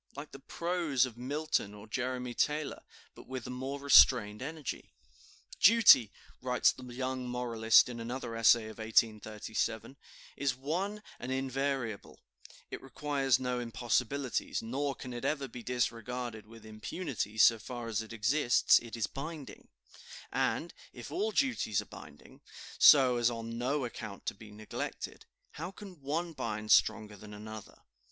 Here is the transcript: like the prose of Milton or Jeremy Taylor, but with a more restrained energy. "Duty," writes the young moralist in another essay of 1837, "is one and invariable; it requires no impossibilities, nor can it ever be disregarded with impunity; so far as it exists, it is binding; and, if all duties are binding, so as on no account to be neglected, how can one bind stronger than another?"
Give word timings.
like 0.15 0.31
the 0.31 0.39
prose 0.39 1.05
of 1.05 1.15
Milton 1.15 1.75
or 1.75 1.85
Jeremy 1.85 2.33
Taylor, 2.33 2.81
but 3.13 3.27
with 3.27 3.45
a 3.45 3.51
more 3.51 3.79
restrained 3.79 4.41
energy. 4.41 4.89
"Duty," 5.59 6.11
writes 6.41 6.71
the 6.71 6.81
young 6.85 7.27
moralist 7.29 7.87
in 7.87 7.99
another 7.99 8.35
essay 8.35 8.63
of 8.65 8.79
1837, 8.79 9.97
"is 10.37 10.55
one 10.55 11.03
and 11.19 11.31
invariable; 11.31 12.19
it 12.71 12.81
requires 12.81 13.39
no 13.39 13.59
impossibilities, 13.59 14.59
nor 14.63 14.95
can 14.95 15.13
it 15.13 15.23
ever 15.23 15.47
be 15.47 15.61
disregarded 15.61 16.47
with 16.47 16.65
impunity; 16.65 17.37
so 17.37 17.59
far 17.59 17.87
as 17.87 18.01
it 18.01 18.11
exists, 18.11 18.79
it 18.79 18.95
is 18.95 19.05
binding; 19.05 19.67
and, 20.31 20.73
if 20.93 21.11
all 21.11 21.29
duties 21.29 21.79
are 21.79 21.85
binding, 21.85 22.41
so 22.79 23.17
as 23.17 23.29
on 23.29 23.55
no 23.55 23.85
account 23.85 24.25
to 24.25 24.33
be 24.33 24.49
neglected, 24.51 25.27
how 25.51 25.69
can 25.69 26.01
one 26.01 26.33
bind 26.33 26.71
stronger 26.71 27.15
than 27.15 27.35
another?" 27.35 27.83